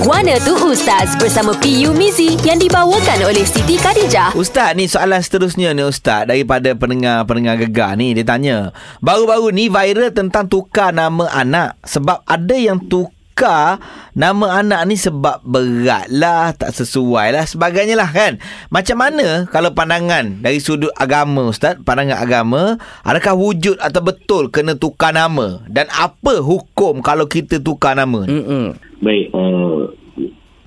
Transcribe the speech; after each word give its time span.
Guana 0.00 0.40
tu 0.40 0.56
Ustaz 0.64 1.12
bersama 1.20 1.52
PU 1.60 1.92
Mizi 1.92 2.32
yang 2.40 2.56
dibawakan 2.56 3.20
oleh 3.20 3.44
Siti 3.44 3.76
Khadijah. 3.76 4.32
Ustaz 4.32 4.72
ni 4.72 4.88
soalan 4.88 5.20
seterusnya 5.20 5.76
ni 5.76 5.84
Ustaz 5.84 6.24
daripada 6.24 6.72
pendengar-pendengar 6.72 7.60
gegar 7.60 8.00
ni 8.00 8.16
dia 8.16 8.24
tanya 8.24 8.72
baru-baru 9.04 9.52
ni 9.52 9.68
viral 9.68 10.08
tentang 10.16 10.48
tukar 10.48 10.96
nama 10.96 11.28
anak 11.28 11.76
sebab 11.84 12.24
ada 12.24 12.56
yang 12.56 12.80
tukar 12.80 13.76
nama 14.16 14.64
anak 14.64 14.88
ni 14.88 14.96
sebab 14.96 15.44
berat 15.44 16.08
lah 16.08 16.56
tak 16.56 16.72
sesuai 16.72 17.36
lah 17.36 17.44
sebagainya 17.44 17.92
lah 17.92 18.08
kan 18.08 18.40
macam 18.72 19.04
mana 19.04 19.44
kalau 19.52 19.76
pandangan 19.76 20.40
dari 20.40 20.64
sudut 20.64 20.96
agama 20.96 21.52
Ustaz 21.52 21.76
pandangan 21.84 22.16
agama 22.24 22.80
adakah 23.04 23.36
wujud 23.36 23.76
atau 23.76 24.00
betul 24.00 24.48
kena 24.48 24.80
tukar 24.80 25.12
nama 25.12 25.60
dan 25.68 25.92
apa 25.92 26.40
hukum 26.40 27.04
kalau 27.04 27.28
kita 27.28 27.60
tukar 27.60 27.92
nama 27.92 28.24
ni? 28.24 28.32
Mm-mm. 28.40 28.88
Baik, 29.00 29.32
uh, 29.32 29.88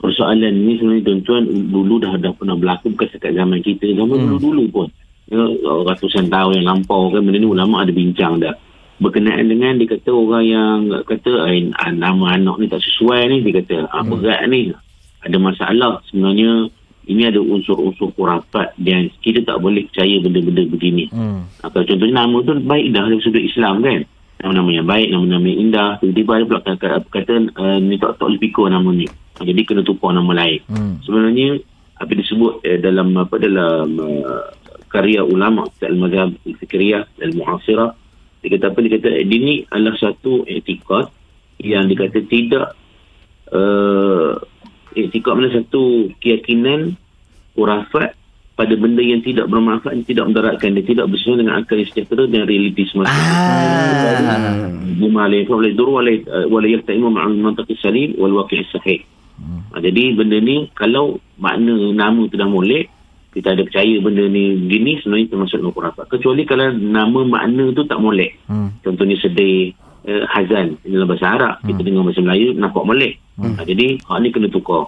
persoalan 0.00 0.52
ni 0.52 0.76
sebenarnya 0.76 1.04
tuan-tuan 1.08 1.44
dulu 1.72 2.00
dah 2.00 2.16
dah 2.20 2.32
pernah 2.36 2.56
berlaku 2.56 2.92
bukan 2.92 3.08
setakat 3.08 3.32
zaman 3.36 3.60
kita, 3.64 3.86
zaman 3.96 4.16
hmm. 4.16 4.24
dulu-dulu 4.36 4.64
pun. 4.72 4.88
Ya, 5.24 5.40
ratusan 5.64 6.28
tahun 6.28 6.60
yang 6.60 6.68
lampau 6.68 7.08
kan 7.08 7.24
benda 7.24 7.40
ni 7.40 7.48
ulama 7.48 7.84
ada 7.84 7.92
bincang 7.92 8.40
dah. 8.44 8.52
Berkenaan 9.00 9.48
dengan 9.48 9.80
dia 9.80 9.90
kata 9.90 10.10
orang 10.12 10.44
yang 10.44 10.78
kata 11.08 11.48
ah, 11.48 11.92
nama 11.92 12.36
anak 12.36 12.60
ni 12.60 12.68
tak 12.68 12.84
sesuai 12.84 13.32
ni 13.32 13.36
dia 13.42 13.64
kata 13.64 13.74
ah, 13.90 14.04
berat 14.04 14.44
ni 14.46 14.70
ada 15.24 15.36
masalah 15.40 16.04
sebenarnya 16.12 16.68
ini 17.04 17.22
ada 17.28 17.40
unsur-unsur 17.40 18.12
kurafat 18.16 18.72
dan 18.80 19.12
kita 19.20 19.44
tak 19.44 19.60
boleh 19.60 19.84
percaya 19.92 20.16
benda-benda 20.24 20.62
begini. 20.68 21.04
Hmm. 21.12 21.44
Ha, 21.60 21.68
kalau 21.68 21.84
contohnya 21.84 22.24
nama 22.24 22.36
tu 22.40 22.52
baik 22.64 22.86
dah 22.96 23.04
dari 23.08 23.20
sudut 23.20 23.44
Islam 23.44 23.84
kan. 23.84 24.00
Nama-nama 24.42 24.70
yang 24.74 24.88
baik, 24.88 25.08
nama-nama 25.14 25.46
yang 25.46 25.60
indah. 25.70 25.90
Tiba-tiba 26.02 26.32
ada 26.34 26.44
pula 26.44 26.60
kata, 26.60 26.86
kata, 27.08 27.34
uh, 27.54 27.78
ni 27.80 27.96
tak, 27.96 28.18
tak 28.18 28.26
boleh 28.26 28.40
pikul 28.42 28.68
nama 28.68 28.90
ni. 28.90 29.06
Jadi 29.34 29.60
kena 29.66 29.82
tukar 29.82 30.14
nama 30.14 30.30
lain. 30.30 30.60
Hmm. 30.70 31.02
Sebenarnya 31.02 31.58
apa 31.94 32.10
disebut 32.10 32.66
eh, 32.66 32.78
dalam 32.82 33.14
apa 33.14 33.38
dalam 33.38 33.86
uh, 34.02 34.50
karya 34.90 35.22
ulama 35.22 35.70
al-mazhab 35.78 36.34
al-fikriyah 36.42 37.06
al-mu'asirah 37.22 37.90
dia 38.42 38.48
kata 38.58 38.74
apa 38.74 38.78
dia 38.82 38.92
kata 38.98 39.08
eh, 39.14 39.24
ini 39.24 39.62
adalah 39.70 39.94
satu 39.96 40.42
etikad 40.42 41.08
yang 41.62 41.86
dikata 41.86 42.18
tidak 42.26 42.74
uh, 43.54 44.34
etikad 44.98 45.32
mana 45.38 45.54
satu 45.54 46.10
keyakinan 46.18 46.98
kurafat 47.54 48.18
pada 48.54 48.70
benda 48.78 49.02
yang 49.02 49.18
tidak 49.20 49.50
bermanfaat 49.50 49.98
yang 49.98 50.06
tidak 50.06 50.24
mendaratkan 50.30 50.78
dia 50.78 50.86
tidak 50.86 51.10
bersesuaian 51.10 51.42
dengan 51.42 51.54
akal 51.58 51.74
yang 51.74 51.90
sejahtera 51.90 52.22
dan 52.30 52.46
realiti 52.46 52.86
semasa 52.86 53.10
Ah. 53.10 54.70
bima 54.94 55.26
la 55.26 55.36
yafa 55.42 55.52
wala 55.54 55.66
yadur 55.68 55.88
wala 55.90 56.10
wala 56.46 56.66
yaltaimu 56.66 57.08
ma'al 57.10 57.34
mantaqi 57.34 57.74
salim 57.78 58.14
wal 58.16 58.34
waqi' 58.40 58.62
sahih 58.70 59.02
Ha, 59.74 59.82
jadi 59.82 60.14
benda 60.14 60.38
ni 60.38 60.70
kalau 60.78 61.18
makna 61.42 61.74
nama 61.90 62.22
tu 62.30 62.38
dah 62.38 62.46
molek 62.46 62.86
kita 63.34 63.50
ada 63.50 63.66
percaya 63.66 63.98
benda 63.98 64.22
ni 64.30 64.70
gini 64.70 65.02
sebenarnya 65.02 65.34
termasuk 65.34 65.58
nama 65.58 65.74
kurafat 65.74 66.06
kecuali 66.06 66.46
kalau 66.46 66.70
nama 66.70 67.20
makna 67.26 67.74
tu 67.74 67.82
tak 67.82 67.98
molek 67.98 68.38
Hmm. 68.46 68.70
contohnya 68.86 69.18
sedih 69.18 69.74
uh, 70.06 70.22
hazan 70.30 70.78
dalam 70.86 71.10
bahasa 71.10 71.26
Arab 71.26 71.54
kita 71.66 71.82
dengar 71.82 72.06
bahasa 72.06 72.22
Melayu 72.22 72.54
nampak 72.54 72.86
molek 72.86 73.18
ha, 73.58 73.66
jadi 73.66 73.98
hak 73.98 74.18
ni 74.22 74.28
kena 74.30 74.46
tukar 74.46 74.86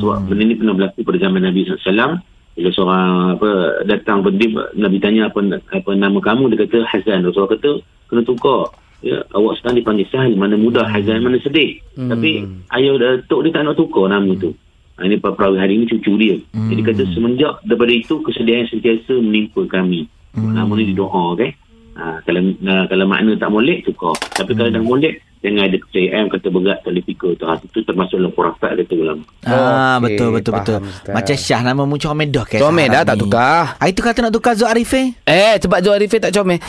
sebab 0.00 0.24
benda 0.24 0.42
ni 0.42 0.56
pernah 0.56 0.72
berlaku 0.72 0.98
pada 1.04 1.18
zaman 1.20 1.40
Nabi 1.44 1.60
SAW 1.68 2.16
bila 2.52 2.68
seorang 2.72 3.12
apa 3.38 3.50
datang 3.88 4.20
berdim 4.20 4.60
Nabi 4.76 5.00
tanya 5.00 5.32
apa 5.32 5.40
apa 5.72 5.90
nama 5.96 6.18
kamu 6.20 6.52
dia 6.52 6.68
kata 6.68 6.84
Hazan 6.84 7.24
Rasulullah 7.24 7.56
kata 7.56 7.70
kena 8.12 8.22
tukar. 8.28 8.72
Ya 9.02 9.18
awak 9.34 9.58
sekarang 9.58 9.82
dipanggil 9.82 10.06
Sahal 10.14 10.38
mana 10.38 10.54
mudah 10.54 10.86
Hazan 10.86 11.24
mana 11.24 11.40
sedih. 11.40 11.80
Tapi 11.96 12.44
ayah 12.76 12.94
datuk 13.00 13.48
dia 13.48 13.56
tak 13.56 13.62
nak 13.66 13.76
tukar 13.80 14.12
nama 14.12 14.30
tu. 14.36 14.52
Ha, 15.00 15.08
ini 15.08 15.16
perawi 15.16 15.56
hari 15.56 15.80
ini 15.80 15.88
cucu 15.88 16.12
dia. 16.20 16.36
Jadi 16.52 16.80
kata 16.84 17.02
semenjak 17.16 17.64
daripada 17.64 17.92
itu 17.96 18.20
kesedihan 18.20 18.68
sentiasa 18.68 19.16
menimpa 19.16 19.64
kami. 19.66 20.04
Nama 20.36 20.68
ni 20.76 20.92
didoa 20.92 21.32
okay? 21.32 21.56
Ha, 21.96 22.20
kalau 22.24 22.40
uh, 22.52 22.84
kalau 22.88 23.04
makna 23.08 23.32
tak 23.40 23.48
molek 23.48 23.88
tukar. 23.88 24.12
Tapi 24.36 24.52
kalau 24.52 24.68
dah 24.68 24.84
molek 24.84 25.24
jangan 25.42 25.62
ada 25.66 25.76
kepercayaan 25.76 26.24
kata 26.30 26.46
berat 26.48 26.78
fikir 26.86 27.30
tu 27.34 27.44
ha, 27.44 27.58
itu 27.58 27.78
termasuk 27.82 28.16
dalam 28.22 28.32
kurafat 28.32 28.78
kata 28.78 28.94
ulama 28.94 29.24
Ah 29.42 29.98
Okey, 29.98 30.14
betul 30.14 30.28
betul 30.30 30.52
betul. 30.54 30.78
Ustaz. 30.86 31.10
Macam 31.10 31.36
Syah 31.36 31.60
nama 31.66 31.82
mu 31.82 31.98
comel 31.98 32.30
dah 32.30 32.46
ke? 32.46 32.62
Comel 32.62 32.86
dah, 32.86 33.02
tak 33.02 33.18
tukar. 33.18 33.74
Ah 33.74 33.86
itu 33.90 33.98
kata 33.98 34.22
nak 34.22 34.32
tukar 34.32 34.54
Zul 34.54 34.70
Arifin. 34.70 35.18
Eh, 35.26 35.58
sebab 35.58 35.82
Zul 35.82 35.98
Arifin 35.98 36.22
tak 36.22 36.30
comel. 36.30 36.62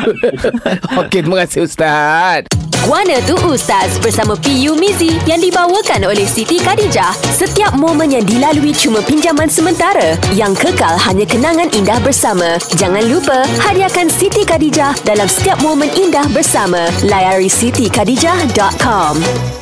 Okey, 1.02 1.20
terima 1.26 1.42
kasih 1.42 1.66
Ustaz. 1.66 2.69
Guana 2.88 3.20
tu 3.28 3.36
Ustaz 3.44 4.00
bersama 4.00 4.32
PU 4.40 4.72
Mizi 4.72 5.12
yang 5.28 5.44
dibawakan 5.44 6.08
oleh 6.08 6.24
Siti 6.24 6.56
Khadijah. 6.56 7.12
Setiap 7.36 7.76
momen 7.76 8.08
yang 8.08 8.24
dilalui 8.24 8.72
cuma 8.72 9.04
pinjaman 9.04 9.52
sementara. 9.52 10.16
Yang 10.32 10.64
kekal 10.64 10.96
hanya 10.96 11.28
kenangan 11.28 11.68
indah 11.76 12.00
bersama. 12.00 12.56
Jangan 12.80 13.04
lupa 13.04 13.44
hadiahkan 13.68 14.08
Siti 14.08 14.48
Khadijah 14.48 14.96
dalam 15.04 15.28
setiap 15.28 15.60
momen 15.60 15.92
indah 15.92 16.24
bersama. 16.32 16.88
Layari 17.04 17.52
sitikadijah.com 17.52 19.59